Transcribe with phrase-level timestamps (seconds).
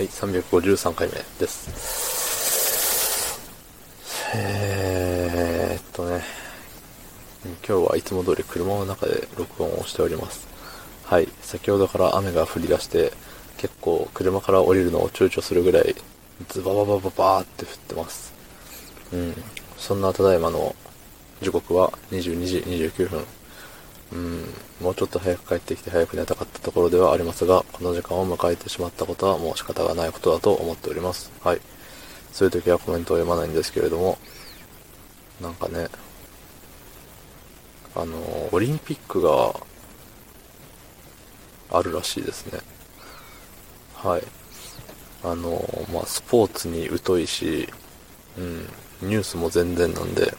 [0.00, 1.68] はい、353回目です。
[4.34, 6.22] えーっとね、
[7.44, 10.48] 今日はいつも通り車の中で録音をしております。
[11.04, 13.12] はい、先ほどから雨が降り出して、
[13.58, 15.94] 結構車から降りるのを躊躇するぐらい、
[16.48, 18.32] ズバババババーって降ってます。
[19.12, 19.34] うん、
[19.76, 20.74] そんなただいまの
[21.42, 23.26] 時刻は22時29分。
[24.12, 24.44] うん、
[24.80, 31.30] もうちょっと早く帰ってきて早く寝たかったところではありますが、この時間を迎えてしまったことはもう仕方がないことだと思っております。
[31.42, 31.60] はい。
[32.32, 34.18] そういう時はコメントを読まないんですけれども、
[35.40, 35.88] なんかね、
[37.94, 39.54] あの、オリンピックが
[41.70, 42.60] あるらしいですね。
[43.94, 44.22] はい。
[45.22, 47.68] あの、まあ、スポーツに疎いし、
[48.38, 48.58] うん、
[49.02, 50.34] ニュースも全然なんで、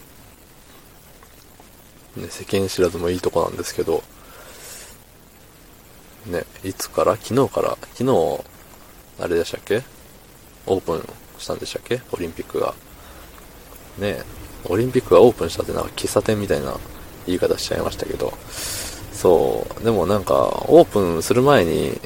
[2.16, 4.02] ね、世間知らずもいいとこなんですけど、
[6.26, 7.16] ね、いつから？
[7.16, 8.44] 昨日から、昨日、
[9.20, 9.82] あれでしたっけ？
[10.66, 12.00] オープンしたんでしたっけ？
[12.12, 12.74] オリンピックが。
[13.98, 14.22] ね、
[14.64, 16.76] オリンピックがオープンしたってなんか喫茶店みたいな
[17.26, 18.32] 言い方しちゃいましたけど、
[19.12, 22.00] そう、でもなんか、オープンする前に、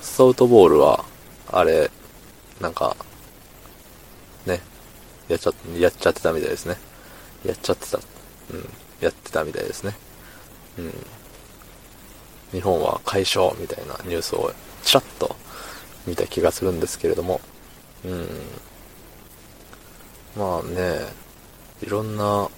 [0.00, 1.04] ソフトボールは、
[1.50, 1.90] あれ、
[2.60, 2.96] なんか、
[4.46, 4.60] ね、
[5.28, 6.76] やっちゃ、やっちゃってたみたいですね。
[7.44, 7.98] やっちゃってた。
[7.98, 8.00] う
[8.56, 8.68] ん。
[9.02, 9.94] やってたみたいですね。
[10.78, 10.92] うん。
[12.52, 15.36] 日本は解消みたいなニュースをちらっと
[16.06, 17.40] 見た気がするんですけれども。
[18.04, 18.28] うん。
[20.36, 21.00] まあね、
[21.82, 22.48] いろんな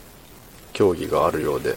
[0.73, 1.77] 競技があるようで、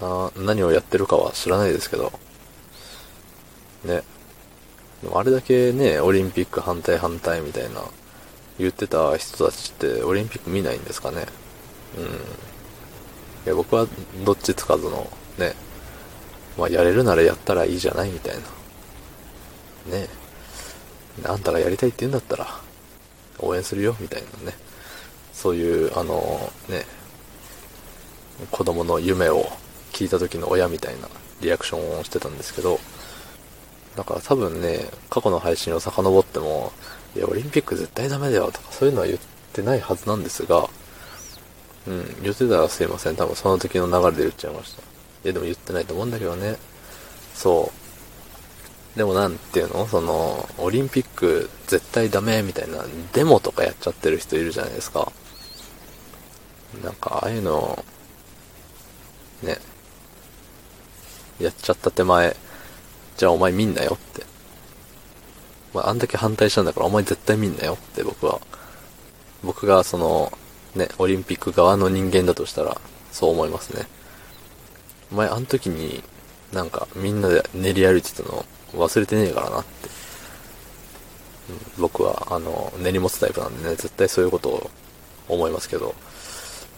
[0.00, 2.12] な何をやってるかは知らないですけど、
[3.84, 4.02] ね。
[5.02, 7.82] でもあれだけね、オリンピック反対反対みたいな
[8.58, 11.26] 言ってた人たちってオリンピック見ないんですかね。
[11.96, 12.20] うん。
[13.46, 13.86] いや、僕は
[14.24, 15.54] どっちつかずの、ね、
[16.58, 18.34] まあ、やれるならやったらいいじゃないみたい
[19.86, 19.96] な。
[19.96, 20.08] ね
[21.24, 22.46] あんたがやりたいって言うんだったら、
[23.38, 24.56] 応援するよ、みたいなね。
[25.32, 26.84] そういう、あの、ね、
[28.50, 29.46] 子供の夢を
[29.92, 31.08] 聞いた時の親みたいな
[31.40, 32.78] リアクションをしてたんですけど、
[33.96, 36.72] だから多分ね、過去の配信を遡っても、
[37.16, 39.18] いや、オリンピック絶対ダメだよとかそういうのは言っ
[39.52, 40.68] てないはずなんですが、
[41.86, 43.16] うん、言ってたらすいません。
[43.16, 44.82] 多分その時の流れで言っちゃいました。
[44.82, 44.84] い
[45.24, 46.56] や、でも言ってないと思うんだけどね。
[47.34, 47.72] そ
[48.94, 48.98] う。
[48.98, 49.86] でもなんていうの？
[49.86, 55.10] その、オリンピック絶対ダメみたいなデモとかやっちゃってる人いるじゃないですか。
[56.84, 57.84] なんか、ああいうの、
[59.42, 59.58] ね、
[61.38, 62.36] やっちゃった手前、
[63.16, 64.24] じゃあお前見んなよって。
[65.72, 68.40] まあ、あんだけ反対したんだからお前絶対見んなよって僕は、
[69.42, 70.32] 僕がその、
[70.74, 72.80] ね、オリンピック側の人間だとしたら、
[73.12, 73.86] そう思いますね。
[75.12, 76.02] お前、あの時に、
[76.52, 78.44] なんか、みんなで練り歩いてたの
[78.74, 79.88] 忘れてねえからなって。
[81.78, 84.70] 僕は、あの、練り持つタイプなんでね、絶対そういうことを
[85.28, 85.94] 思いますけど。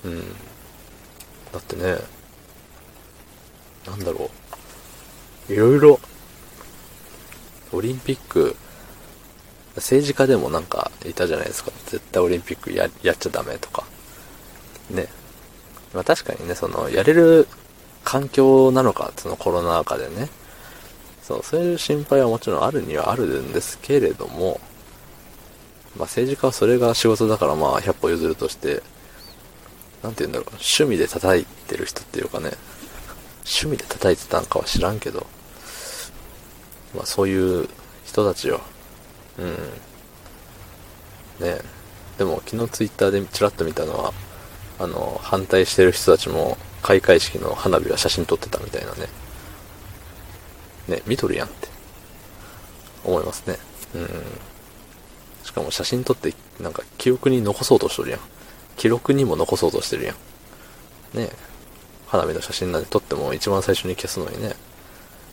[0.04, 0.20] うん。
[1.52, 1.98] だってね、
[3.86, 4.30] なんだろ
[5.48, 5.52] う。
[5.52, 6.00] いろいろ、
[7.72, 8.56] オリンピック、
[9.76, 11.70] 政治家でもなんかいたじゃないですか。
[11.86, 13.84] 絶対オリンピックややっちゃダメとか。
[14.90, 15.08] ね。
[15.94, 17.46] まあ確かにね、その、やれる
[18.04, 20.28] 環境なのか、そのコロナ禍でね。
[21.22, 24.60] そう、そういう心配はもちろんあるにはあるんですけれども、
[25.96, 28.82] まあ政治家はそれが仕事だからまあ100歩譲るとして、
[30.02, 32.50] なんて言うんだろう、趣味で叩いてる人っていうかね、
[33.44, 35.26] 趣味で叩いてたんかは知らんけど、
[36.94, 37.68] まあそういう
[38.04, 38.60] 人たちよ。
[39.38, 39.52] うん。
[39.52, 39.58] ね
[41.42, 41.62] え
[42.18, 44.12] でも昨日ツイッターでちらっと見たのは、
[44.78, 49.08] あの、反対してる人たちも開会式の花火は写真撮ってたみたいなね。
[50.88, 51.68] ね、見とるやんって。
[53.04, 53.56] 思いますね。
[53.94, 54.08] うん。
[55.44, 58.20] しかも写真撮って、なんか記憶に残そうとしとるやん。
[58.76, 60.14] 記録にも残そうとしてるや
[61.14, 61.18] ん。
[61.18, 61.30] ね
[62.06, 64.54] 花火の写真なんて撮っても一番最初に消すのにね。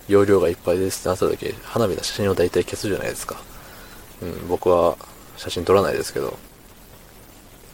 [0.08, 3.42] 容量がいっぱいですってなった時、花火の写真を大体消すじゃないですか。
[4.22, 4.98] うん、僕は
[5.38, 6.38] 写真撮らないですけど、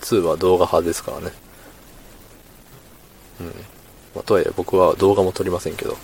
[0.01, 1.31] 2は動画派ですからね。
[3.41, 3.47] うん。
[4.15, 5.97] まあ、とはいえ僕は動画も撮りませんけど、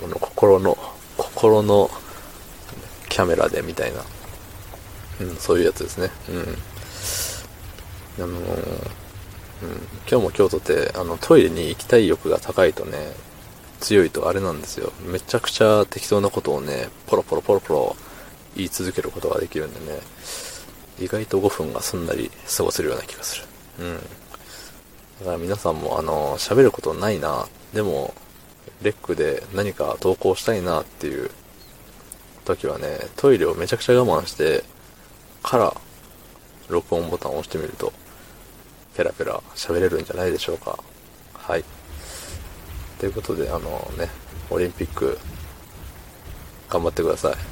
[0.00, 0.76] この心の、
[1.16, 1.90] 心の
[3.08, 4.00] キャメラでみたいな、
[5.20, 6.10] うん、そういうやつですね。
[6.28, 8.24] うん。
[8.24, 9.02] あのー
[9.62, 9.68] うん、
[10.08, 12.98] 今日も今日とて、あの、トイレに行きたい欲が高いとね、
[13.80, 14.92] 強いとあれなんですよ。
[15.04, 17.96] めちゃくちゃ適当なことをね、ポロポロポロポロ
[18.56, 20.00] 言い続けることができるんでね、
[20.98, 23.44] 意外と5分がすんなり過ごせるような気がする。
[23.80, 23.96] うん。
[25.20, 28.14] だから皆さんもあの、喋ることないな、でも、
[28.82, 31.30] レックで何か投稿したいなっていう
[32.44, 34.64] 時はね、トイレをめちゃくちゃ我慢して、
[35.42, 35.74] から、
[36.68, 37.92] 録音ボタンを押してみると、
[38.96, 40.78] ペラペラ喋れるんじゃないでしょうか。
[41.34, 41.64] はい。
[42.98, 44.08] ということで、あのね、
[44.50, 45.18] オリンピック、
[46.68, 47.51] 頑張ってください。